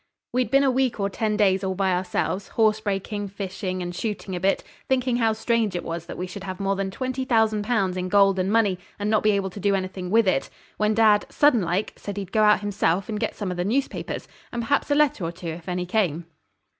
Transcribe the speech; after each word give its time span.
We'd 0.33 0.49
been 0.49 0.63
a 0.63 0.71
week 0.71 0.99
or 0.99 1.11
ten 1.11 1.37
days 1.37 1.63
all 1.63 1.75
by 1.75 1.93
ourselves, 1.93 2.47
horse 2.47 2.79
breaking, 2.79 3.27
fishing, 3.27 3.83
and 3.83 3.93
shooting 3.95 4.35
a 4.35 4.39
bit, 4.39 4.63
thinking 4.89 5.17
how 5.17 5.33
strange 5.33 5.75
it 5.75 5.83
was 5.83 6.07
that 6.07 6.17
we 6.17 6.25
should 6.25 6.43
have 6.43 6.59
more 6.59 6.75
than 6.75 6.89
20,000 6.89 7.63
Pounds 7.63 7.95
in 7.95 8.09
gold 8.09 8.39
and 8.39 8.51
money 8.51 8.79
and 8.97 9.11
not 9.11 9.21
be 9.21 9.29
able 9.29 9.51
to 9.51 9.59
do 9.59 9.75
anything 9.75 10.09
with 10.09 10.27
it, 10.27 10.49
when 10.77 10.95
dad, 10.95 11.27
sudden 11.29 11.61
like, 11.61 11.93
said 11.97 12.17
he'd 12.17 12.31
go 12.31 12.41
out 12.41 12.61
himself 12.61 13.09
and 13.09 13.19
get 13.19 13.35
some 13.35 13.51
of 13.51 13.57
the 13.57 13.63
newspapers, 13.63 14.27
and 14.51 14.63
perhaps 14.63 14.89
a 14.89 14.95
letter 14.95 15.23
or 15.23 15.31
two 15.31 15.49
if 15.49 15.69
any 15.69 15.85
came. 15.85 16.25